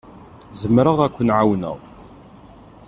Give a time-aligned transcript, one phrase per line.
[0.61, 1.77] Zemreɣ ad k-ɛawneɣ.